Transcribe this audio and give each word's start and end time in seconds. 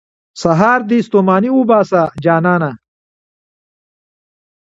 سهار 0.41 0.79
دې 0.89 0.97
ستوماني 1.07 1.49
وباسه، 1.53 2.01
جانانه. 2.23 2.71